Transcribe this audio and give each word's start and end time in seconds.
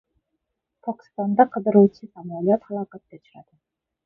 Pokistonda 0.87 1.47
qiruvchi 1.57 2.09
samolyot 2.15 2.67
halokatga 2.71 3.23
uchradi 3.23 3.53